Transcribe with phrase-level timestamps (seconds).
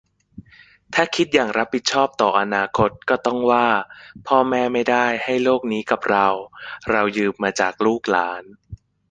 [0.93, 3.67] ถ้าคิดอย่างรับผิดชอบต่ออนาคตก็ต้องว่า
[4.27, 6.27] 'พ่อแม่ไม่ได้ให้โลกนี้กับเรา
[6.91, 8.43] เรายืมมาจากลูกหลาน'